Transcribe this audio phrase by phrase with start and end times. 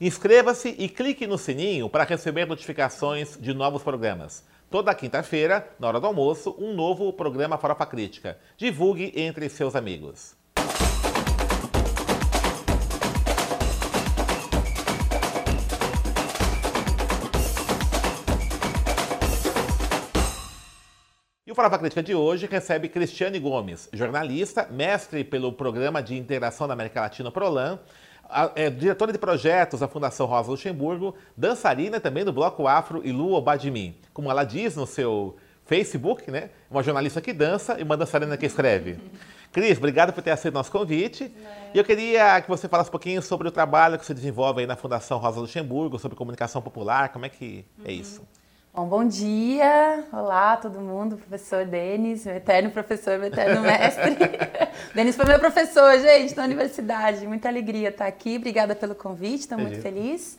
[0.00, 4.44] inscreva-se e clique no sininho para receber notificações de novos programas.
[4.70, 8.38] Toda quinta-feira, na hora do almoço, um novo programa Farofa Crítica.
[8.56, 10.36] Divulgue entre seus amigos.
[21.46, 26.68] E o Farofa Crítica de hoje recebe Cristiane Gomes, jornalista, mestre pelo Programa de Integração
[26.68, 27.80] da América Latina PROLAN,
[28.54, 33.32] é, diretora de projetos da Fundação Rosa Luxemburgo, dançarina também do Bloco Afro e Lu
[33.32, 33.98] Obadimi.
[34.12, 36.50] Como ela diz no seu Facebook, né?
[36.70, 38.98] Uma jornalista que dança e uma dançarina que escreve.
[39.52, 41.24] Cris, obrigado por ter aceito nosso convite.
[41.24, 41.70] É.
[41.74, 44.66] E eu queria que você falasse um pouquinho sobre o trabalho que você desenvolve aí
[44.66, 47.94] na Fundação Rosa Luxemburgo, sobre comunicação popular, como é que é uhum.
[47.94, 48.22] isso?
[48.78, 54.16] Bom, bom dia, olá todo mundo, professor Denis, meu eterno professor, meu eterno mestre.
[54.94, 57.26] Denis foi meu professor, gente, na universidade.
[57.26, 60.38] Muita alegria estar aqui, obrigada pelo convite, estou muito feliz.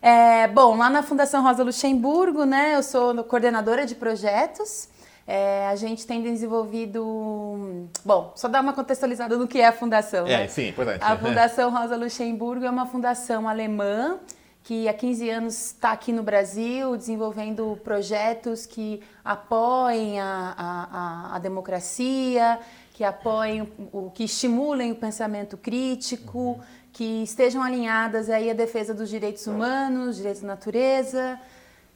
[0.00, 4.88] É, bom, lá na Fundação Rosa Luxemburgo, né, eu sou coordenadora de projetos.
[5.26, 7.88] É, a gente tem desenvolvido.
[8.04, 10.24] Bom, só dar uma contextualizada no que é a fundação.
[10.28, 10.46] É, né?
[10.46, 11.02] sim, importante.
[11.02, 14.20] A Fundação Rosa Luxemburgo é uma fundação alemã
[14.64, 21.38] que há 15 anos está aqui no Brasil desenvolvendo projetos que apoiem a, a, a,
[21.40, 22.58] democracia,
[22.94, 26.60] que apoiem, o, que estimulem o pensamento crítico, uhum.
[26.92, 31.38] que estejam alinhadas aí à defesa dos direitos humanos, direitos da natureza.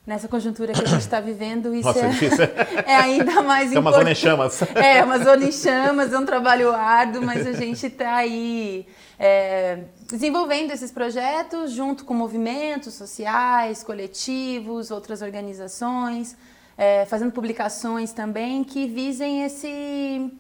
[0.05, 3.77] Nessa conjuntura que a gente está vivendo, isso Nossa, é, é, ainda mais importante.
[3.77, 4.63] É uma zona em chamas.
[4.63, 8.87] É, uma zona em chamas, é um trabalho árduo, mas a gente está aí
[9.19, 16.37] é, desenvolvendo esses projetos junto com movimentos sociais, coletivos, outras organizações,
[16.79, 20.31] é, fazendo publicações também que visem esse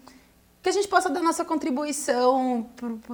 [0.62, 2.68] que a gente possa dar nossa contribuição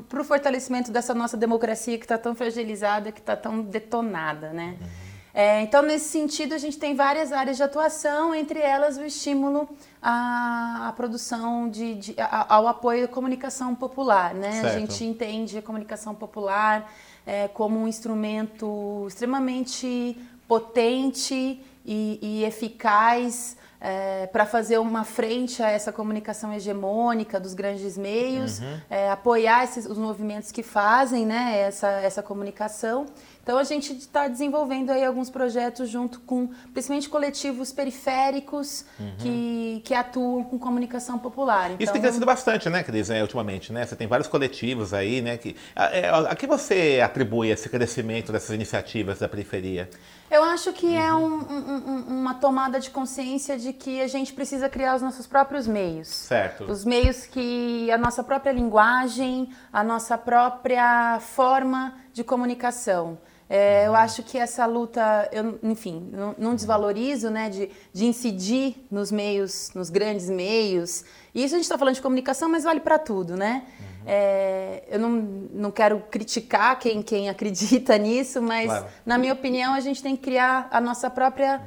[0.09, 4.79] para o fortalecimento dessa nossa democracia que está tão fragilizada, que está tão detonada, né?
[4.81, 5.12] Uhum.
[5.35, 9.69] É, então, nesse sentido, a gente tem várias áreas de atuação, entre elas o estímulo
[10.01, 14.35] à, à produção, de, de a, ao apoio à comunicação popular.
[14.35, 14.61] Né?
[14.61, 16.93] A gente entende a comunicação popular
[17.27, 20.17] é, como um instrumento extremamente
[20.47, 27.99] potente e, e eficaz é, para fazer uma frente a essa comunicação hegemônica dos grandes
[27.99, 28.81] meios, uhum.
[28.89, 33.07] é, apoiar esses, os movimentos que fazem né, essa, essa comunicação.
[33.43, 39.17] Então a gente está desenvolvendo aí alguns projetos junto com, principalmente coletivos periféricos uhum.
[39.19, 41.73] que, que atuam com comunicação popular.
[41.73, 43.85] Então, Isso tem crescido bastante, né, Cris, é, ultimamente, né?
[43.85, 45.37] Você tem vários coletivos aí, né?
[45.37, 49.91] Que, a, é, a que você atribui esse crescimento dessas iniciativas da periferia?
[50.33, 51.43] Eu acho que é uhum.
[51.43, 55.27] é um, um, uma tomada de consciência de que a gente precisa criar os nossos
[55.27, 56.09] próprios meios.
[56.09, 56.65] Certo.
[56.65, 63.19] Os meios que a nossa própria linguagem, a nossa própria forma de comunicação.
[63.47, 68.87] É, eu acho que essa luta, eu, enfim, não, não, desvalorizo, né, de, de incidir
[68.91, 71.05] nos meios, nos grandes meios.
[71.35, 73.67] E isso a gente está falando de comunicação, mas vale para tudo, né?
[73.67, 73.92] Uhum.
[74.07, 78.87] É, eu não, não quero criticar quem, quem acredita nisso, mas claro.
[79.05, 81.61] na minha opinião a gente tem que criar a nossa própria,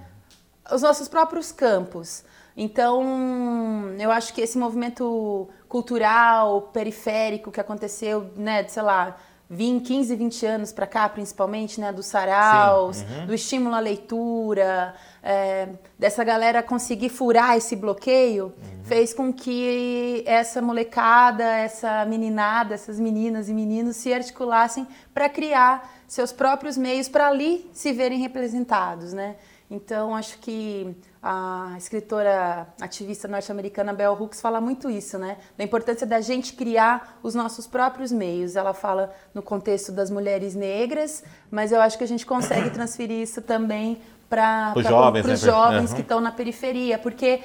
[0.71, 2.23] os nossos próprios campos.
[2.57, 3.03] Então,
[3.99, 9.17] eu acho que esse movimento cultural, periférico que aconteceu, né, sei lá,
[9.49, 13.27] 20, 15, 20 anos para cá, principalmente, né, dos saraus, uhum.
[13.27, 15.69] do estímulo à leitura, é,
[15.99, 18.83] dessa galera conseguir furar esse bloqueio, uhum.
[18.83, 25.93] fez com que essa molecada, essa meninada, essas meninas e meninos se articulassem para criar
[26.07, 29.35] seus próprios meios para ali se verem representados, né?
[29.69, 35.37] Então, acho que a escritora ativista norte-americana Bell Hooks fala muito isso, né?
[35.57, 38.55] Da importância da gente criar os nossos próprios meios.
[38.55, 43.19] Ela fala no contexto das mulheres negras, mas eu acho que a gente consegue transferir
[43.19, 45.35] isso também para os jovens, né?
[45.35, 45.95] jovens uhum.
[45.95, 47.41] que estão na periferia, porque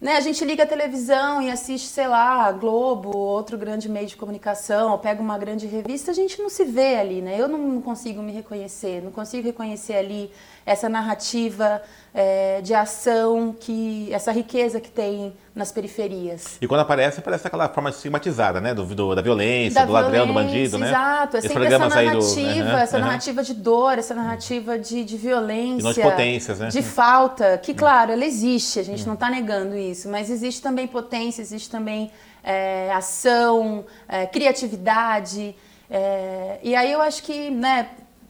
[0.00, 4.16] né, a gente liga a televisão e assiste, sei lá, Globo, outro grande meio de
[4.16, 7.40] comunicação, ou pega uma grande revista, a gente não se vê ali, né?
[7.40, 10.30] Eu não consigo me reconhecer, não consigo reconhecer ali
[10.68, 11.80] essa narrativa
[12.14, 16.58] é, de ação, que essa riqueza que tem nas periferias.
[16.60, 18.74] E quando aparece, parece aquela forma estigmatizada, né?
[18.74, 20.88] Do, do da violência, da do ladrão, do bandido, né?
[20.88, 25.92] Exato, é sempre essa narrativa, do, essa narrativa de dor, essa narrativa de, de violência.
[25.94, 26.68] De potências, né?
[26.68, 30.86] De falta, que claro, ela existe, a gente não está negando isso, mas existe também
[30.86, 32.10] potência, existe também
[32.44, 35.56] é, ação, é, criatividade.
[35.90, 37.88] É, e aí eu acho que, né,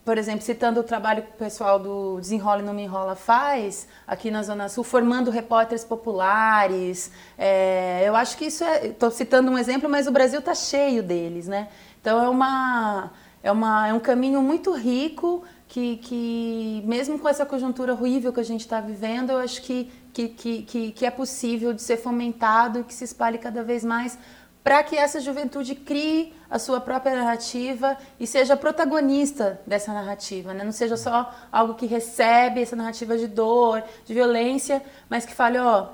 [0.08, 3.86] por exemplo, citando o trabalho que o pessoal do Desenrola e Não Me Enrola faz
[4.06, 7.12] aqui na Zona Sul, formando repórteres populares.
[7.36, 8.86] É, eu acho que isso é.
[8.86, 11.68] Estou citando um exemplo, mas o Brasil está cheio deles, né?
[12.00, 13.10] Então é, uma,
[13.42, 18.40] é, uma, é um caminho muito rico que, que, mesmo com essa conjuntura horrível que
[18.40, 22.80] a gente está vivendo, eu acho que, que, que, que é possível de ser fomentado
[22.80, 24.18] e que se espalhe cada vez mais
[24.62, 30.64] para que essa juventude crie a sua própria narrativa e seja protagonista dessa narrativa, né?
[30.64, 35.58] não seja só algo que recebe essa narrativa de dor, de violência, mas que fale,
[35.58, 35.88] ó,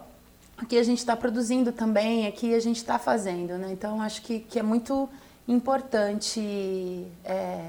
[0.56, 3.58] aqui a gente está produzindo também, aqui a gente está fazendo.
[3.58, 3.69] Né?
[3.72, 5.08] Então, acho que, que é muito
[5.46, 7.60] importante é,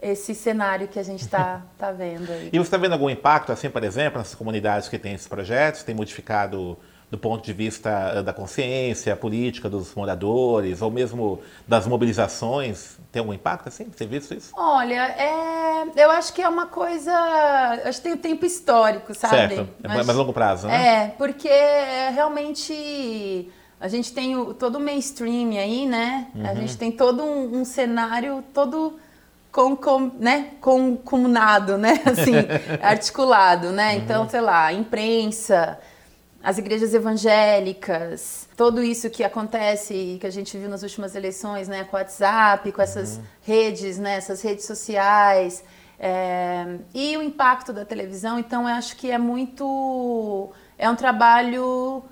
[0.00, 2.50] esse cenário que a gente está tá vendo aí.
[2.52, 5.82] E você está vendo algum impacto, assim, por exemplo, nessas comunidades que têm esses projetos?
[5.82, 6.78] Tem modificado
[7.12, 12.96] do ponto de vista eh, da consciência política dos moradores, ou mesmo das mobilizações?
[13.12, 13.84] Tem algum impacto assim?
[13.94, 14.50] Você viu isso?
[14.56, 17.12] Olha, é, eu acho que é uma coisa.
[17.84, 19.56] Acho que tem o tempo histórico, sabe?
[19.56, 21.04] Certo, é mais longo prazo, né?
[21.04, 23.50] É, porque é realmente.
[23.78, 26.28] A gente tem o, todo o mainstream aí, né?
[26.34, 26.46] Uhum.
[26.46, 28.98] A gente tem todo um, um cenário todo
[29.50, 32.00] com, com, né, com, comunado, né?
[32.10, 32.32] Assim,
[32.80, 33.96] articulado, né?
[33.96, 34.28] Então, uhum.
[34.30, 35.78] sei lá, imprensa,
[36.42, 41.68] as igrejas evangélicas, tudo isso que acontece e que a gente viu nas últimas eleições,
[41.68, 43.22] né, com o WhatsApp, com essas uhum.
[43.42, 45.62] redes, né, essas redes sociais,
[46.00, 48.38] é, e o impacto da televisão.
[48.38, 50.50] Então, eu acho que é muito.
[50.76, 52.02] É um trabalho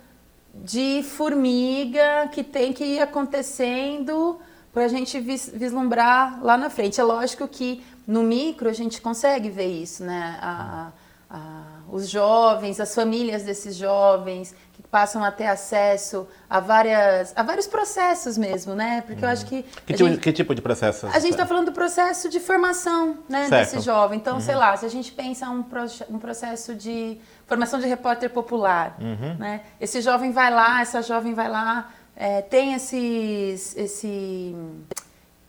[0.55, 4.38] de formiga que tem que ir acontecendo
[4.73, 7.00] para a gente vis, vislumbrar lá na frente.
[7.00, 10.38] É lógico que no micro a gente consegue ver isso, né?
[10.41, 10.93] A,
[11.29, 11.62] a,
[11.93, 17.67] os jovens, as famílias desses jovens que passam a ter acesso a várias a vários
[17.67, 19.03] processos mesmo, né?
[19.07, 21.07] Porque eu acho que que tipo, gente, que tipo de processo?
[21.07, 23.73] A gente está falando do processo de formação, né, certo.
[23.73, 24.19] desse jovem.
[24.19, 24.41] Então, uhum.
[24.41, 25.65] sei lá, se a gente pensa um,
[26.09, 29.37] um processo de formação de repórter popular, uhum.
[29.39, 29.63] né?
[29.81, 34.55] Esse jovem vai lá, essa jovem vai lá, é, tem esses, esse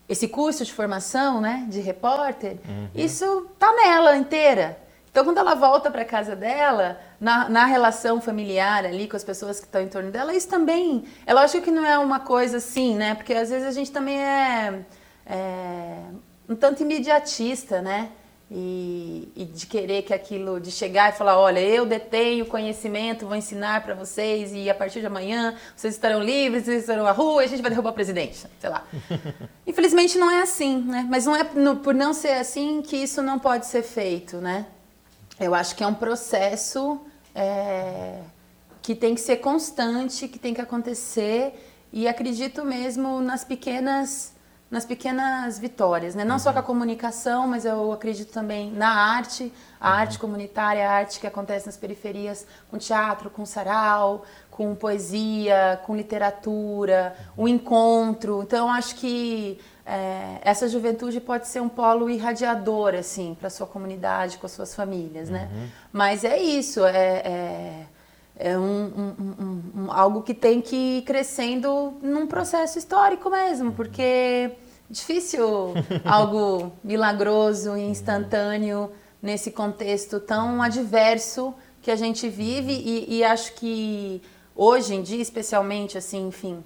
[0.08, 2.58] esse curso de formação, né, de repórter.
[2.68, 2.88] Uhum.
[2.94, 4.78] Isso tá nela inteira.
[5.12, 9.60] Então, quando ela volta para casa dela, na, na, relação familiar ali com as pessoas
[9.60, 11.04] que estão em torno dela, isso também.
[11.26, 13.14] É lógico que não é uma coisa assim, né?
[13.14, 14.80] Porque às vezes a gente também é,
[15.26, 15.96] é
[16.48, 18.08] um tanto imediatista, né?
[18.50, 23.36] E, e, de querer que aquilo, de chegar e falar: olha, eu detenho conhecimento, vou
[23.36, 27.42] ensinar para vocês e a partir de amanhã vocês estarão livres, vocês estarão na rua
[27.42, 28.86] e a gente vai derrubar o presidente, sei lá.
[29.66, 31.06] Infelizmente não é assim, né?
[31.08, 34.66] Mas não é no, por não ser assim que isso não pode ser feito, né?
[35.44, 37.00] Eu acho que é um processo
[37.34, 38.20] é,
[38.80, 41.54] que tem que ser constante, que tem que acontecer
[41.92, 44.32] e acredito mesmo nas pequenas
[44.72, 46.24] nas pequenas vitórias, né?
[46.24, 46.38] Não uhum.
[46.38, 49.96] só com a comunicação, mas eu acredito também na arte, a uhum.
[49.96, 55.94] arte comunitária, a arte que acontece nas periferias, com teatro, com sarau, com poesia, com
[55.94, 58.42] literatura, o encontro.
[58.42, 64.38] Então, acho que é, essa juventude pode ser um polo irradiador assim para sua comunidade,
[64.38, 65.50] com as suas famílias, né?
[65.52, 65.66] Uhum.
[65.92, 67.86] Mas é isso, é, é,
[68.36, 73.74] é um, um, um, algo que tem que ir crescendo num processo histórico mesmo, uhum.
[73.74, 74.56] porque é
[74.88, 75.74] difícil
[76.04, 83.54] algo milagroso e instantâneo nesse contexto tão adverso que a gente vive e, e acho
[83.54, 84.22] que
[84.54, 86.62] hoje em dia, especialmente assim, enfim,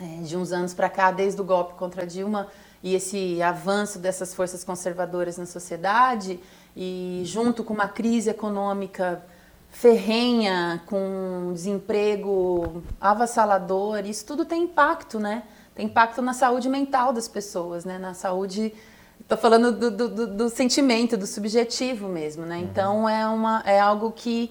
[0.00, 2.48] é, de uns anos para cá, desde o golpe contra Dilma
[2.82, 6.38] e esse avanço dessas forças conservadoras na sociedade,
[6.76, 9.20] e junto com uma crise econômica
[9.68, 15.42] ferrenha, com desemprego avassalador, isso tudo tem impacto, né?
[15.74, 17.98] Tem impacto na saúde mental das pessoas, né?
[17.98, 18.72] Na saúde
[19.20, 22.56] Estou falando do, do, do, sentimento, do subjetivo mesmo, né?
[22.56, 22.62] Uhum.
[22.62, 24.50] Então é, uma, é algo que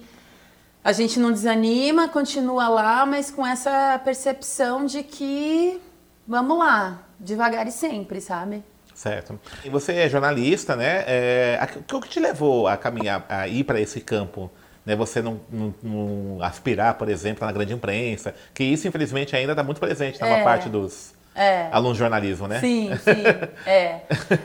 [0.88, 5.78] a gente não desanima, continua lá, mas com essa percepção de que
[6.26, 8.64] vamos lá, devagar e sempre, sabe?
[8.94, 9.38] Certo.
[9.62, 11.04] E você é jornalista, né?
[11.06, 14.50] É, o que te levou a caminhar, a ir para esse campo
[14.86, 19.52] né, você não, não, não aspirar, por exemplo, na grande imprensa, que isso infelizmente ainda
[19.52, 20.42] está muito presente na é.
[20.42, 21.68] parte dos é.
[21.70, 22.60] alunos de jornalismo, né?
[22.60, 23.22] Sim, sim,
[23.64, 24.00] é.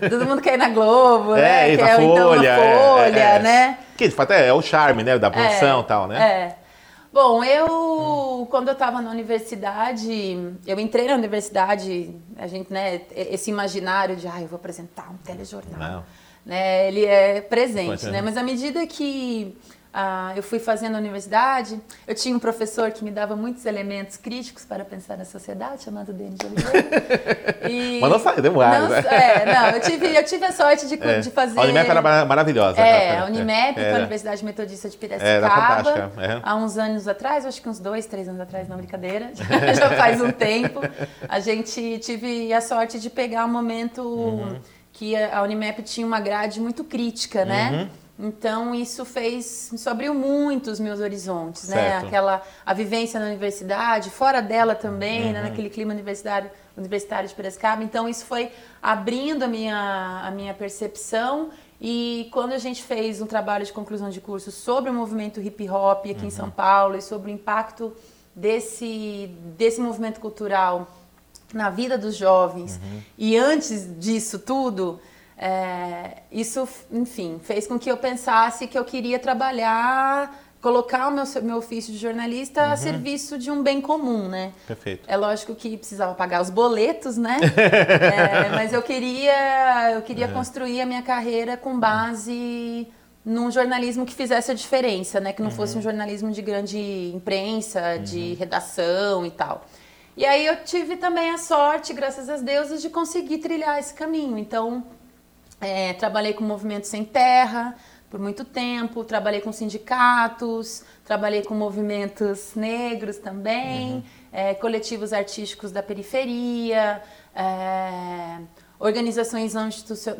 [0.09, 1.77] Todo mundo quer ir na Globo, é, né?
[1.77, 3.77] Quer, na Folha, então, na Folha, é, é, né?
[3.97, 6.21] Que de fato é, é o charme, né, da profissão e tal, né?
[6.21, 6.63] É.
[7.11, 13.51] Bom, eu, quando eu estava na universidade, eu entrei na universidade, a gente, né, esse
[13.51, 16.03] imaginário de, ah, eu vou apresentar um telejornal, Não.
[16.43, 19.55] né, ele é presente, né, mas à medida que
[19.95, 24.17] ah, eu fui fazendo a universidade, eu tinha um professor que me dava muitos elementos
[24.17, 27.53] críticos para pensar na sociedade, chamado Denis de Oliveira.
[27.69, 28.83] E Mas não saiu, demais.
[28.83, 29.03] Não, né?
[29.07, 31.21] é, não, eu tive, eu tive a sorte de, é.
[31.21, 31.57] de fazer...
[31.57, 32.81] A Unimep era maravilhosa.
[32.81, 33.93] É, a Unimep, é.
[33.93, 36.11] a Universidade Metodista de Piracicaba.
[36.17, 39.31] É, há uns anos atrás, acho que uns dois, três anos atrás, não brincadeira,
[39.77, 40.81] já faz um tempo,
[41.29, 44.59] a gente tive a sorte de pegar um momento uhum.
[44.91, 47.71] que a Unimep tinha uma grade muito crítica, né?
[47.71, 51.75] Uhum então isso fez, isso abriu muito os meus horizontes, né?
[51.75, 52.01] certo.
[52.03, 52.07] né?
[52.07, 55.33] Aquela a vivência na universidade, fora dela também, uhum.
[55.33, 55.41] né?
[55.43, 57.83] naquele clima universitário, universitário de Piracicaba.
[57.83, 58.51] Então isso foi
[58.81, 61.49] abrindo a minha a minha percepção
[61.81, 65.67] e quando a gente fez um trabalho de conclusão de curso sobre o movimento hip
[65.67, 66.27] hop aqui uhum.
[66.27, 67.95] em São Paulo e sobre o impacto
[68.35, 69.27] desse
[69.57, 70.87] desse movimento cultural
[71.51, 73.01] na vida dos jovens uhum.
[73.17, 74.99] e antes disso tudo
[75.37, 81.25] é, isso, enfim, fez com que eu pensasse que eu queria trabalhar, colocar o meu,
[81.41, 82.71] meu ofício de jornalista uhum.
[82.71, 84.53] a serviço de um bem comum, né?
[84.65, 85.03] Perfeito.
[85.07, 87.39] É lógico que precisava pagar os boletos, né?
[87.57, 90.33] é, mas eu queria, eu queria uhum.
[90.33, 92.87] construir a minha carreira com base
[93.25, 95.33] num jornalismo que fizesse a diferença, né?
[95.33, 95.55] Que não uhum.
[95.55, 98.35] fosse um jornalismo de grande imprensa, de uhum.
[98.37, 99.65] redação e tal.
[100.15, 104.37] E aí eu tive também a sorte, graças às deusas, de conseguir trilhar esse caminho.
[104.37, 104.85] Então,
[105.63, 107.75] é, trabalhei com movimento sem terra
[108.13, 114.03] por muito tempo, trabalhei com sindicatos, trabalhei com movimentos negros também, uhum.
[114.31, 117.01] é, coletivos artísticos da periferia,
[117.35, 118.37] é,
[118.77, 119.67] organizações não,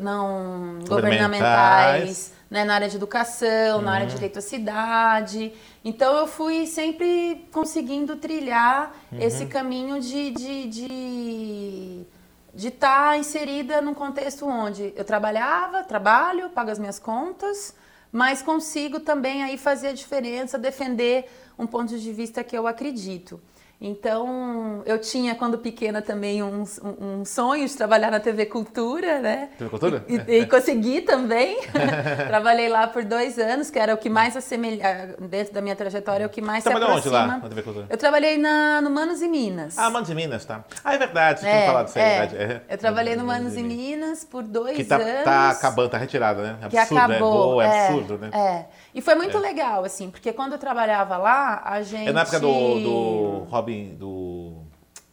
[0.00, 3.84] não governamentais né, na área de educação, uhum.
[3.84, 4.16] na área de uhum.
[4.16, 5.52] direito à cidade.
[5.84, 9.20] Então eu fui sempre conseguindo trilhar uhum.
[9.20, 12.06] esse caminho de, de, de
[12.54, 17.74] de estar tá inserida num contexto onde eu trabalhava, trabalho, pago as minhas contas,
[18.12, 23.40] mas consigo também aí fazer a diferença, defender um ponto de vista que eu acredito.
[23.80, 29.20] Então, eu tinha, quando pequena, também um, um, um, sonho de trabalhar na TV Cultura,
[29.20, 29.50] né?
[29.58, 30.04] TV Cultura?
[30.08, 31.58] E, e consegui também.
[32.28, 36.24] Trabalhei lá por dois anos, que era o que mais assemelha, dentro da minha trajetória,
[36.24, 37.00] é o que mais Você se aproxima.
[37.00, 37.86] Trabalhou onde lá, na TV Cultura?
[37.90, 39.76] Eu trabalhei na, no Manos e Minas.
[39.76, 40.64] Ah, Manos e Minas, tá.
[40.82, 42.02] Ah, é verdade, você é, tinha falado isso é.
[42.02, 42.18] é.
[42.20, 42.36] verdade.
[42.36, 42.62] É.
[42.74, 45.24] Eu trabalhei no Manos e Minas por dois que tá, tá anos.
[45.24, 46.58] tá acabando, tá retirada, né?
[46.62, 48.30] Absurdo, que acabou, é boa, é absurdo, né?
[48.32, 48.64] É.
[48.94, 52.08] E foi muito legal, assim, porque quando eu trabalhava lá, a gente...
[52.08, 54.64] É na época do, do Robin, do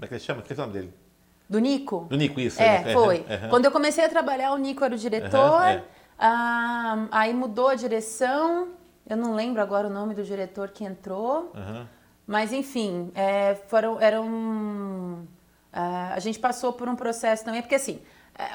[0.01, 0.41] como é que ele chama?
[0.41, 0.93] Esqueci o nome dele.
[1.47, 2.07] Do Nico?
[2.09, 2.59] Do Nico, isso.
[2.59, 3.23] É, é foi.
[3.51, 5.61] Quando eu comecei a trabalhar, o Nico era o diretor.
[5.61, 5.83] É.
[6.17, 8.69] ah, aí mudou a direção.
[9.07, 11.51] Eu não lembro agora o nome do diretor que entrou.
[11.53, 11.85] Uhum.
[12.25, 14.25] Mas, enfim, é, foram, eram...
[15.71, 18.01] Uh, a gente passou por um processo também, porque assim, é,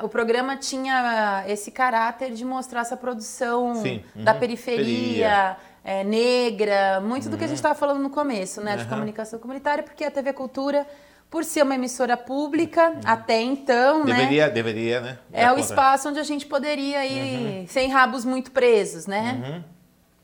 [0.03, 4.25] o programa tinha esse caráter de mostrar essa produção Sim, uhum.
[4.25, 7.31] da periferia, é, negra, muito uhum.
[7.31, 7.81] do que a gente estava uhum.
[7.81, 8.79] falando no começo, né, uhum.
[8.79, 10.87] de comunicação comunitária, porque a TV Cultura,
[11.31, 13.01] por ser uma emissora pública, uhum.
[13.05, 14.53] até então, deveria, né?
[14.53, 15.19] Deveria, né?
[15.33, 19.63] É o espaço onde a gente poderia ir sem rabos muito presos, né?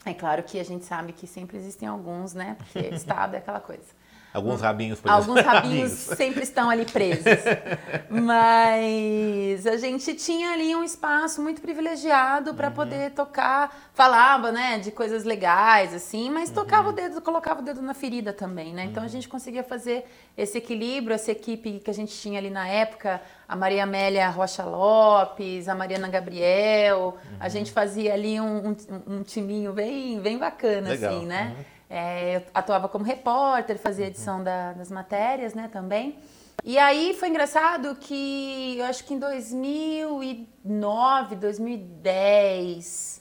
[0.04, 2.56] É claro que a gente sabe que sempre existem alguns, né?
[2.58, 4.01] Porque Estado é aquela coisa.
[4.32, 5.28] Alguns rabinhos presos.
[5.28, 7.24] Alguns rabinhos sempre estão ali presos.
[8.08, 12.74] Mas a gente tinha ali um espaço muito privilegiado para uhum.
[12.74, 13.90] poder tocar.
[13.92, 16.54] Falava, né, de coisas legais, assim, mas uhum.
[16.54, 18.84] tocava o dedo, colocava o dedo na ferida também, né?
[18.84, 19.12] Então a uhum.
[19.12, 23.54] gente conseguia fazer esse equilíbrio, essa equipe que a gente tinha ali na época, a
[23.54, 27.50] Maria Amélia Rocha Lopes, a Mariana Gabriel, a uhum.
[27.50, 28.76] gente fazia ali um, um,
[29.16, 31.14] um timinho bem, bem bacana, Legal.
[31.14, 31.54] assim, né?
[31.94, 36.18] É, eu atuava como repórter, fazia edição da, das matérias, né, também.
[36.64, 43.20] E aí foi engraçado que eu acho que em 2009, 2010,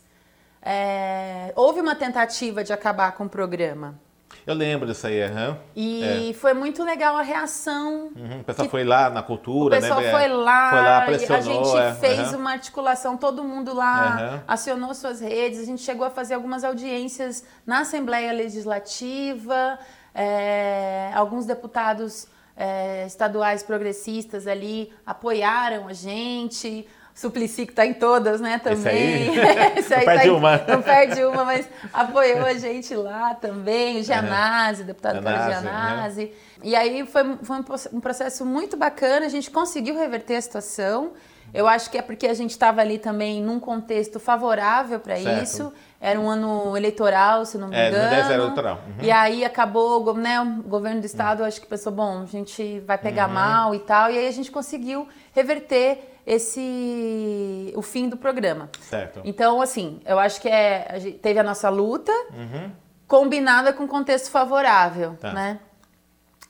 [0.61, 3.99] é, houve uma tentativa de acabar com o programa.
[4.45, 5.55] Eu lembro disso aí, uhum.
[5.75, 6.33] E é.
[6.33, 8.11] foi muito legal a reação.
[8.15, 8.41] Uhum.
[8.41, 9.79] O pessoal foi lá na cultura, né?
[9.79, 10.11] O pessoal né?
[10.11, 11.93] foi lá, foi lá pressionou, a gente é.
[11.93, 12.39] fez uhum.
[12.39, 17.43] uma articulação, todo mundo lá acionou suas redes, a gente chegou a fazer algumas audiências
[17.65, 19.77] na Assembleia Legislativa,
[20.13, 28.39] é, alguns deputados é, estaduais progressistas ali apoiaram a gente, Suplicy que está em todas,
[28.39, 29.35] né, também.
[29.77, 30.57] Esse aí, não perde tá uma.
[30.57, 35.71] Não perde uma, mas apoiou a gente lá também, o Gianazzi, o deputado Gianazzi, Carlos
[35.71, 36.23] Gianazzi.
[36.23, 36.31] Uhum.
[36.63, 37.57] E aí foi, foi
[37.91, 41.11] um processo muito bacana, a gente conseguiu reverter a situação.
[41.53, 45.71] Eu acho que é porque a gente estava ali também num contexto favorável para isso.
[45.99, 48.03] Era um ano eleitoral, se não me é, engano.
[48.03, 48.75] É, 2010 era eleitoral.
[48.75, 49.05] Uhum.
[49.05, 51.45] E aí acabou, né, o governo do estado, uhum.
[51.45, 53.33] acho que pensou, bom, a gente vai pegar uhum.
[53.33, 54.09] mal e tal.
[54.09, 58.69] E aí a gente conseguiu reverter esse o fim do programa.
[58.81, 59.21] Certo.
[59.23, 62.71] Então, assim, eu acho que é, a gente teve a nossa luta uhum.
[63.07, 65.33] combinada com contexto favorável, tá.
[65.33, 65.59] né?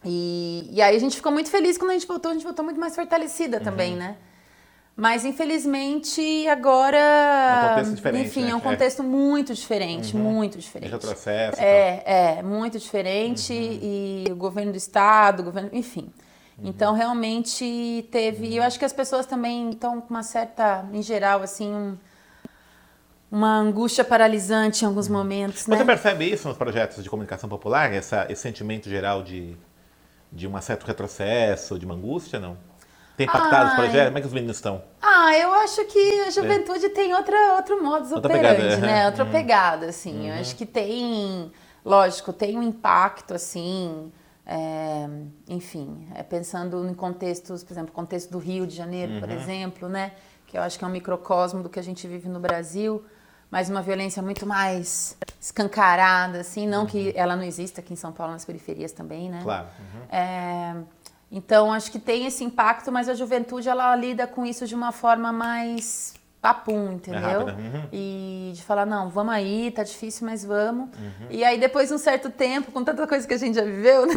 [0.03, 2.65] E, e aí a gente ficou muito feliz quando a gente voltou, a gente voltou
[2.65, 3.63] muito mais fortalecida uhum.
[3.63, 4.17] também, né?
[4.95, 6.97] Mas infelizmente agora.
[6.97, 8.27] É um contexto diferente.
[8.27, 8.51] Enfim, né?
[8.51, 9.05] é um contexto é.
[9.05, 10.21] muito diferente, uhum.
[10.21, 10.91] muito diferente.
[10.91, 11.61] Retrocesso.
[11.61, 13.53] É, é, muito diferente.
[13.53, 13.79] Uhum.
[13.81, 15.69] E o governo do estado, o governo.
[15.71, 16.11] Enfim.
[16.61, 16.69] Uhum.
[16.69, 18.47] Então, realmente teve.
[18.47, 21.97] E eu acho que as pessoas também estão com uma certa, em geral, assim, um,
[23.31, 25.13] uma angústia paralisante em alguns uhum.
[25.13, 25.65] momentos.
[25.65, 25.77] Né?
[25.77, 29.57] Você percebe isso nos projetos de comunicação popular, essa, esse sentimento geral de,
[30.31, 32.57] de um certo retrocesso, de uma angústia, não?
[33.17, 34.05] Tem impactado os projetos?
[34.05, 34.83] Como é que os meninos estão?
[35.01, 36.89] Ah, eu acho que a juventude é.
[36.89, 39.05] tem outra, outro modus outra operandi, pegada, né?
[39.05, 39.31] Outra uhum.
[39.31, 40.21] pegada, assim.
[40.21, 40.27] Uhum.
[40.27, 41.51] Eu acho que tem,
[41.83, 44.11] lógico, tem um impacto, assim,
[44.53, 45.07] é,
[45.47, 49.19] enfim, é pensando em contextos, por exemplo, contexto do Rio de Janeiro, uhum.
[49.21, 50.11] por exemplo, né?
[50.45, 53.01] Que eu acho que é um microcosmo do que a gente vive no Brasil,
[53.49, 57.13] mas uma violência muito mais escancarada, assim, não que uhum.
[57.15, 59.39] ela não exista aqui em São Paulo, nas periferias também, né?
[59.41, 59.67] Claro.
[59.79, 60.01] Uhum.
[60.17, 60.75] É,
[61.31, 64.91] então, acho que tem esse impacto, mas a juventude ela lida com isso de uma
[64.91, 67.47] forma mais papum, entendeu?
[67.47, 67.87] É uhum.
[67.93, 70.89] E de falar, não, vamos aí, tá difícil, mas vamos.
[70.97, 71.27] Uhum.
[71.29, 74.07] E aí, depois de um certo tempo, com tanta coisa que a gente já viveu,
[74.07, 74.15] né?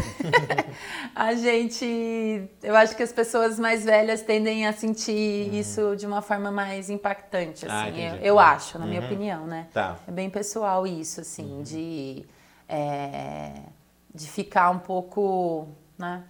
[1.13, 2.49] a gente.
[2.63, 5.59] Eu acho que as pessoas mais velhas tendem a sentir uhum.
[5.59, 8.03] isso de uma forma mais impactante, ah, assim.
[8.03, 9.05] Ah, eu, eu, acho, na minha uhum.
[9.05, 9.67] opinião, né?
[9.71, 9.97] Tá.
[10.07, 11.61] É bem pessoal isso, assim, uhum.
[11.61, 12.25] de.
[12.67, 13.51] É,
[14.11, 15.67] de ficar um pouco.
[15.95, 16.23] Né?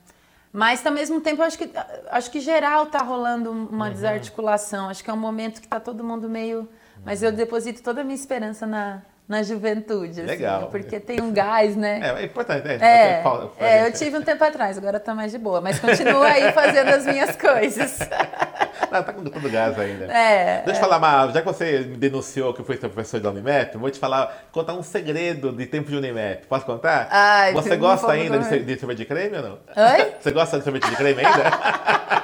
[0.55, 1.69] Mas, ao mesmo tempo, acho que,
[2.09, 3.91] acho que geral tá rolando uma uhum.
[3.91, 4.87] desarticulação.
[4.87, 6.65] Acho que é um momento que tá todo mundo meio.
[7.03, 10.21] Mas eu deposito toda a minha esperança na, na juventude.
[10.21, 10.69] Assim, Legal.
[10.69, 11.99] Porque tem um gás, né?
[12.01, 12.77] É, é importante, né?
[12.79, 13.23] É,
[13.59, 15.59] é, eu tive um tempo atrás, agora tá mais de boa.
[15.59, 17.99] Mas continuo aí fazendo as minhas coisas.
[18.91, 20.05] Não, tá com todo gás ainda.
[20.05, 20.61] É.
[20.65, 20.89] Deixa eu é.
[20.89, 23.99] falar, Mar, já que você me denunciou que foi seu professor de Unimap, vou te
[23.99, 26.45] falar, contar um segredo de tempo de Unimap.
[26.47, 27.07] Posso contar?
[27.11, 29.51] Ai, você gosta ainda de, de sorvete de creme ou não?
[29.51, 30.13] Oi?
[30.19, 32.05] Você gosta de sorvete de creme ainda?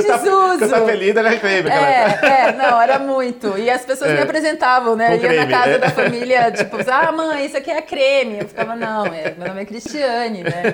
[0.00, 0.58] em desuso.
[0.58, 1.70] Canta apelido era creme.
[1.70, 3.56] É, é, não, era muito.
[3.58, 4.14] E as pessoas é.
[4.14, 5.16] me apresentavam, né?
[5.16, 5.78] Eu ia na casa é.
[5.78, 8.40] da família, tipo, ah, mãe, isso aqui é creme.
[8.40, 10.72] Eu ficava, não, é, meu nome é Cristiane, né?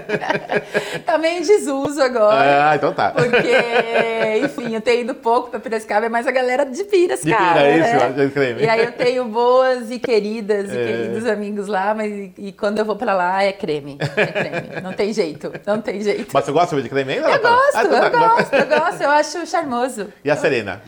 [1.05, 2.71] tá meio em desuso agora.
[2.71, 3.11] Ah, então tá.
[3.11, 7.61] Porque, enfim, eu tenho ido pouco pra Piracicaba, mas a galera de Piracicaba.
[7.61, 8.25] De Pira, né?
[8.25, 8.63] isso, creme.
[8.63, 10.85] E aí eu tenho boas e queridas e é.
[10.85, 13.99] queridos amigos lá, mas e quando eu vou pra lá é creme.
[14.17, 14.81] É creme.
[14.83, 16.31] Não tem jeito, não tem jeito.
[16.33, 17.31] Mas você gosta de creme ainda?
[17.31, 18.07] Eu gosto, ah, então tá.
[18.07, 20.13] eu gosto, eu gosto eu acho charmoso.
[20.25, 20.83] E a Serena?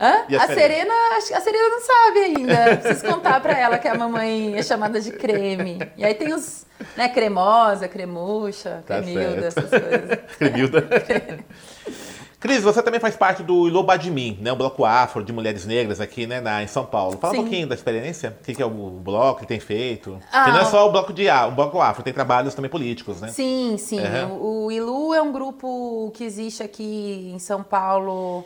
[0.00, 0.24] Hã?
[0.28, 0.94] E a, a Serena?
[1.16, 2.76] a Serena não sabe ainda.
[2.76, 5.78] Preciso contar pra ela que a mamãe é chamada de creme.
[5.96, 10.18] E aí tem os, né, cremosa, cremucha, tá cremilda, essas coisas.
[10.38, 10.88] cremilda.
[12.40, 14.52] Cris, você também faz parte do Ilobadmin, né?
[14.52, 17.18] O bloco afro de mulheres negras aqui, né, na, em São Paulo.
[17.18, 17.40] Fala Sim.
[17.40, 20.20] um pouquinho da experiência, o que, que é o bloco, que tem feito.
[20.30, 23.20] Ah, Porque não é só o bloco de o bloco afro, tem trabalhos também políticos,
[23.20, 23.28] né?
[23.28, 23.98] Sim, sim.
[24.00, 24.66] Uhum.
[24.66, 28.44] O Ilu é um grupo que existe aqui em São Paulo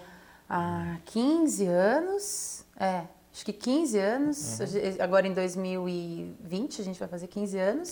[0.49, 2.65] há 15 anos.
[2.81, 4.59] É, acho que 15 anos.
[4.59, 4.97] Uhum.
[5.01, 7.91] Agora em 2020 a gente vai fazer 15 anos.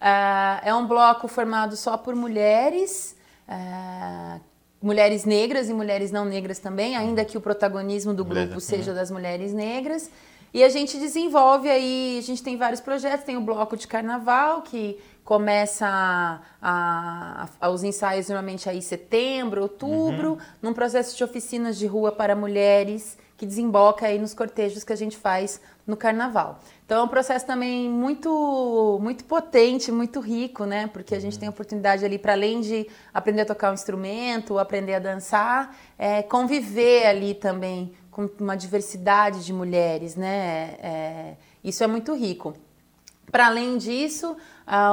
[0.00, 3.16] Uh, é um bloco formado só por mulheres.
[3.48, 4.40] Uh,
[4.80, 9.10] mulheres negras e mulheres não negras também, ainda que o protagonismo do grupo seja das
[9.10, 10.10] mulheres negras.
[10.52, 14.62] E a gente desenvolve aí, a gente tem vários projetos, tem o bloco de carnaval,
[14.62, 20.38] que começa a, a, a, os ensaios normalmente aí em setembro, outubro, uhum.
[20.62, 24.96] num processo de oficinas de rua para mulheres, que desemboca aí nos cortejos que a
[24.96, 26.58] gente faz no carnaval.
[26.84, 30.88] Então é um processo também muito muito potente, muito rico, né?
[30.88, 31.38] Porque a gente uhum.
[31.38, 35.74] tem a oportunidade ali para além de aprender a tocar um instrumento, aprender a dançar,
[35.96, 40.74] é, conviver ali também com uma diversidade de mulheres, né?
[40.82, 42.54] É, isso é muito rico.
[43.30, 44.36] Para além disso,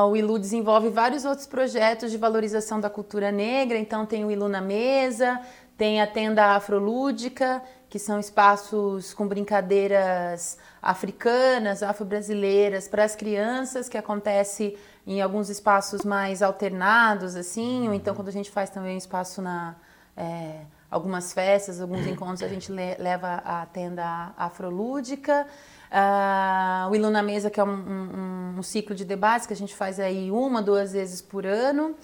[0.09, 3.77] o ILU desenvolve vários outros projetos de valorização da cultura negra.
[3.77, 5.39] Então tem o ILU na mesa,
[5.77, 7.61] tem a tenda afrolúdica,
[7.95, 14.77] que são espaços com brincadeiras africanas, afro-brasileiras para as crianças, que acontece
[15.07, 19.41] em alguns espaços mais alternados, assim, ou então quando a gente faz também um espaço
[19.41, 19.77] na,
[20.17, 25.47] é, algumas festas, alguns encontros, a gente le leva a tenda afrolúdica.
[25.89, 29.55] Uh, o Ilu na Mesa, que é um, um, um, ciclo de debates que a
[29.55, 31.95] gente faz aí uma, duas vezes por ano.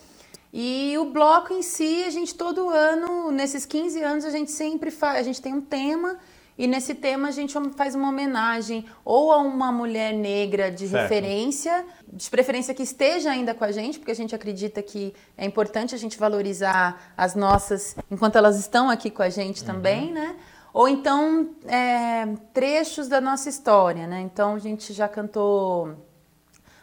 [0.53, 4.91] E o bloco em si, a gente todo ano, nesses 15 anos, a gente sempre
[4.91, 6.17] faz, a gente tem um tema
[6.57, 11.09] e nesse tema a gente faz uma homenagem ou a uma mulher negra de certo.
[11.09, 15.45] referência, de preferência que esteja ainda com a gente, porque a gente acredita que é
[15.45, 19.67] importante a gente valorizar as nossas enquanto elas estão aqui com a gente uhum.
[19.67, 20.35] também, né?
[20.73, 24.21] Ou então é, trechos da nossa história, né?
[24.21, 25.95] Então a gente já cantou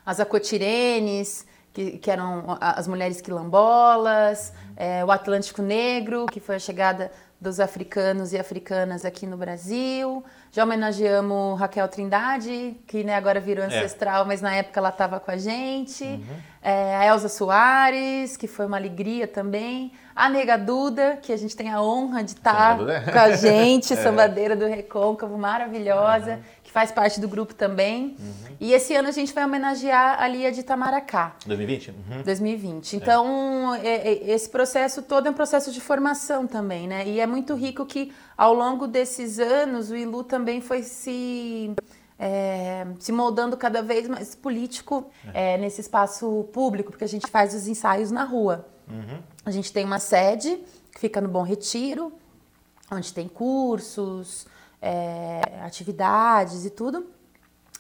[0.04, 1.46] as Acotirenes,
[1.78, 7.60] que, que eram as mulheres quilombolas, é, o Atlântico Negro, que foi a chegada dos
[7.60, 10.24] africanos e africanas aqui no Brasil.
[10.50, 13.68] Já homenageamos Raquel Trindade, que né, agora virou é.
[13.68, 14.26] ancestral, é.
[14.26, 16.02] mas na época ela estava com a gente.
[16.02, 16.36] Uhum.
[16.60, 19.92] É, a Elza Soares, que foi uma alegria também.
[20.16, 23.92] A Nega Duda, que a gente tem a honra de estar tá com a gente,
[23.94, 23.96] é.
[23.96, 26.32] sambadeira do Recôncavo, maravilhosa.
[26.32, 28.14] Uhum que faz parte do grupo também.
[28.18, 28.56] Uhum.
[28.60, 31.34] E esse ano a gente vai homenagear a Lia de Itamaracá.
[31.46, 31.88] 2020?
[31.88, 32.22] Uhum.
[32.22, 32.96] 2020.
[32.96, 33.86] Então, é.
[33.86, 37.08] É, é, esse processo todo é um processo de formação também, né?
[37.08, 41.74] E é muito rico que, ao longo desses anos, o Ilu também foi se...
[42.20, 45.54] É, se moldando cada vez mais político é.
[45.54, 48.66] É, nesse espaço público, porque a gente faz os ensaios na rua.
[48.90, 49.20] Uhum.
[49.46, 50.58] A gente tem uma sede
[50.92, 52.12] que fica no Bom Retiro,
[52.90, 54.46] onde tem cursos,
[54.80, 57.06] é, atividades e tudo.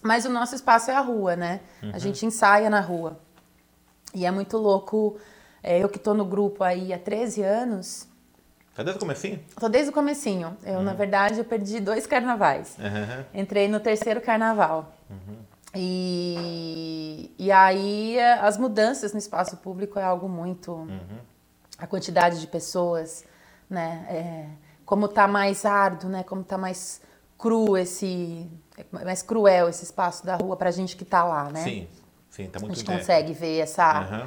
[0.02, 1.60] Mas o nosso espaço é a rua, né?
[1.82, 1.90] Uhum.
[1.92, 3.18] A gente ensaia na rua.
[4.14, 5.18] E é muito louco.
[5.62, 8.06] É, eu que estou no grupo aí há 13 anos.
[8.74, 9.40] Tá desde o comecinho?
[9.58, 10.56] Tô desde o comecinho.
[10.64, 10.82] Eu, uhum.
[10.84, 12.76] na verdade, eu perdi dois carnavais.
[12.78, 13.24] Uhum.
[13.34, 14.92] Entrei no terceiro carnaval.
[15.10, 15.36] Uhum.
[15.74, 20.72] E, e aí as mudanças no espaço público é algo muito...
[20.72, 21.18] Uhum.
[21.76, 23.24] A quantidade de pessoas,
[23.70, 24.04] né?
[24.08, 24.46] É,
[24.88, 26.22] como tá mais árduo, né?
[26.22, 27.02] Como tá mais
[27.36, 28.50] cru esse,
[28.90, 31.62] mais cruel esse espaço da rua para a gente que está lá, né?
[31.62, 31.86] Sim,
[32.30, 32.72] sim, tá muito.
[32.72, 34.26] A gente consegue ver essa uhum.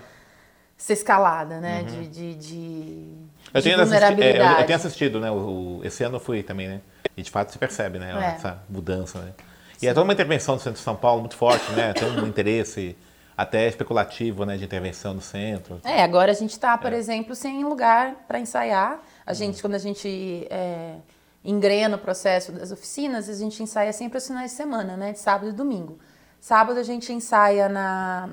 [0.78, 1.80] essa escalada, né?
[1.80, 1.86] Uhum.
[1.88, 3.17] De, de, de,
[3.52, 5.32] eu, tenho assisti, é, eu, eu, tenho assistido, né?
[5.32, 6.82] O, o, esse ano eu fui também, né?
[7.17, 8.12] E de fato se percebe, né?
[8.12, 8.36] É.
[8.36, 9.34] Essa mudança, né?
[9.82, 11.91] E é toda uma intervenção do centro de São Paulo muito forte, né?
[11.93, 12.95] Tem um interesse
[13.36, 14.58] até especulativo, né?
[14.58, 15.82] De intervenção no centro.
[15.84, 16.97] É, agora a gente está, por é.
[16.97, 19.00] exemplo, sem lugar para ensaiar
[19.32, 20.98] a gente, quando a gente é,
[21.44, 25.13] engrena o processo das oficinas, a gente ensaia sempre os finais de semana, né?
[25.13, 25.98] De sábado e domingo.
[26.39, 28.30] Sábado a gente ensaia na,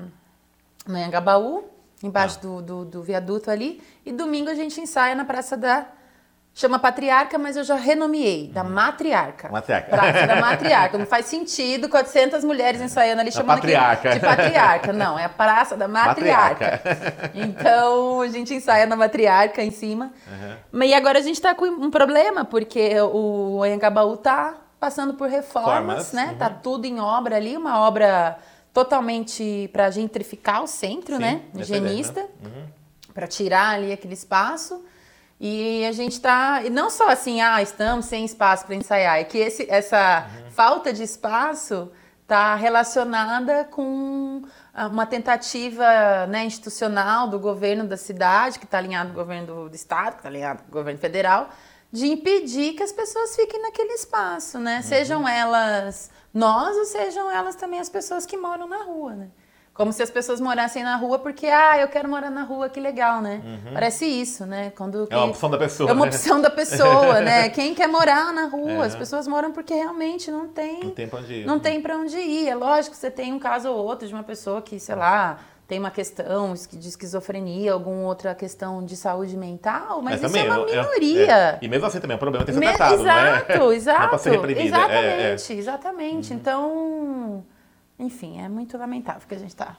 [0.85, 1.63] na Angabaú,
[2.03, 2.41] embaixo ah.
[2.41, 5.87] do, do, do viaduto ali, e domingo a gente ensaia na Praça da
[6.53, 8.69] Chama patriarca, mas eu já renomeei, da uhum.
[8.71, 9.49] matriarca.
[9.49, 9.89] Matriarca.
[9.89, 10.97] Praça da matriarca.
[10.97, 14.09] Não faz sentido 400 mulheres ensaiando ali, chamando patriarca.
[14.09, 14.91] de patriarca.
[14.91, 16.71] Não, é a praça da matriarca.
[16.71, 17.31] matriarca.
[17.39, 20.11] Então, a gente ensaia na matriarca em cima.
[20.73, 20.83] Uhum.
[20.83, 26.09] E agora a gente está com um problema, porque o Anhangabaú está passando por reformas,
[26.09, 26.13] Formas.
[26.13, 26.29] né?
[26.31, 26.37] Uhum.
[26.37, 28.37] Tá tudo em obra ali, uma obra
[28.73, 31.41] totalmente para gentrificar o centro, Sim, né?
[31.55, 32.65] Higienista, uhum.
[33.13, 34.83] para tirar ali aquele espaço.
[35.39, 39.23] E a gente está, e não só assim, ah, estamos sem espaço para ensaiar, é
[39.23, 40.51] que esse, essa uhum.
[40.51, 41.89] falta de espaço
[42.21, 44.43] está relacionada com
[44.75, 49.69] uma tentativa né, institucional do governo da cidade, que está alinhado com o governo do,
[49.69, 51.49] do estado, que está alinhado com o governo federal,
[51.91, 54.77] de impedir que as pessoas fiquem naquele espaço, né?
[54.77, 54.83] Uhum.
[54.83, 59.29] Sejam elas nós ou sejam elas também as pessoas que moram na rua, né?
[59.79, 62.81] Como se as pessoas morassem na rua porque, ah, eu quero morar na rua, que
[62.81, 63.41] legal, né?
[63.41, 63.73] Uhum.
[63.73, 64.73] Parece isso, né?
[64.75, 65.89] Quando, é uma opção da pessoa.
[65.89, 66.11] É uma né?
[66.11, 67.47] opção da pessoa, né?
[67.55, 68.83] Quem quer morar na rua?
[68.83, 68.87] É.
[68.87, 70.81] As pessoas moram porque realmente não tem.
[70.83, 71.45] Não tem pra onde ir.
[71.45, 72.49] Não tem pra onde ir.
[72.49, 75.39] É lógico que você tem um caso ou outro de uma pessoa que, sei lá,
[75.65, 80.43] tem uma questão de esquizofrenia, alguma outra questão de saúde mental, mas, mas isso é
[80.43, 81.31] uma minoria.
[81.31, 81.57] É, é.
[81.61, 83.45] E mesmo assim também é um problema ter ser tratado, exato, né?
[83.47, 84.27] Exato, exato.
[84.27, 84.65] É.
[84.65, 86.33] Exatamente, exatamente.
[86.33, 86.37] Uhum.
[86.37, 87.45] Então
[87.99, 89.75] enfim, é muito lamentável que a gente está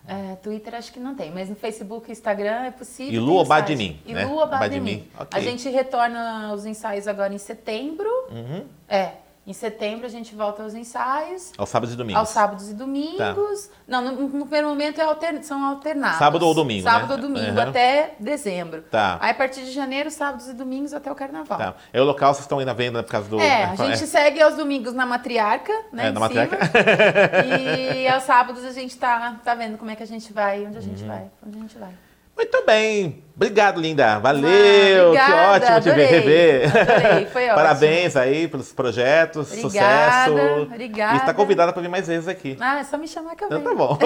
[0.07, 3.15] é, Twitter acho que não tem, mas no Facebook e Instagram é possível.
[3.15, 4.23] Ilu Obadenim, né?
[4.23, 5.09] Ilu Obadenim.
[5.15, 5.39] Okay.
[5.39, 8.09] A gente retorna os ensaios agora em setembro.
[8.31, 8.65] Uhum.
[8.89, 9.13] É.
[9.47, 11.53] Em setembro a gente volta aos ensaios.
[11.57, 12.21] Aos sábados e domingos.
[12.21, 13.67] Aos sábados e domingos.
[13.67, 13.75] Tá.
[13.89, 16.19] Não, no, no, primeiro momento é alter, são alternados.
[16.19, 17.15] Sábado ou domingo, Sábado né?
[17.15, 17.69] ou domingo, uhum.
[17.69, 18.83] até dezembro.
[18.83, 19.19] Tá.
[19.21, 21.59] Aí a partir de janeiro, sábados e domingos até o carnaval.
[21.59, 21.75] Tá.
[21.93, 23.41] É o local, vocês estão aí na venda por causa do...
[23.41, 24.07] É, a gente é.
[24.07, 26.09] segue aos domingos na matriarca, né?
[26.09, 26.59] É, na matriarca.
[27.97, 30.77] e aos sábados a gente tá, tá vendo como é que a gente vai, onde
[30.77, 31.09] a gente uhum.
[31.09, 32.10] vai, onde a gente vai.
[32.41, 33.23] Muito bem.
[33.37, 34.19] Obrigado, linda.
[34.19, 35.13] Valeu.
[35.15, 36.71] Ah, que ótimo te ver, rever.
[36.75, 37.55] Adorei, foi ótimo.
[37.55, 39.53] Parabéns aí pelos projetos.
[39.53, 40.63] Obrigada, sucesso.
[40.63, 41.15] Obrigada.
[41.15, 42.57] E está convidada para vir mais vezes aqui.
[42.59, 43.61] Ah, é só me chamar que eu venho.
[43.61, 43.99] Então tá bom.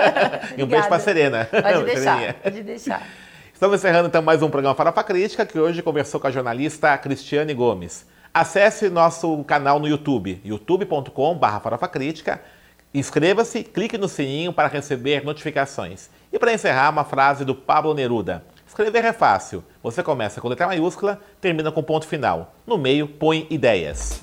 [0.56, 1.46] e um beijo para Serena.
[1.50, 3.02] Pode deixar, pode deixar.
[3.52, 7.52] Estamos encerrando então mais um programa Farofa Crítica, que hoje conversou com a jornalista Cristiane
[7.52, 8.06] Gomes.
[8.32, 12.40] Acesse nosso canal no YouTube, youtube.com.br farofacrítica.
[12.94, 16.10] Inscreva-se, clique no sininho para receber notificações.
[16.30, 18.44] E para encerrar, uma frase do Pablo Neruda.
[18.66, 19.64] Escrever é fácil.
[19.82, 22.54] Você começa com letra maiúscula, termina com ponto final.
[22.66, 24.20] No meio, põe ideias.